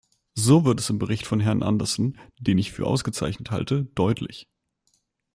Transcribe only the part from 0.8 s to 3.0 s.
im Bericht von Herrn Andersson den ich für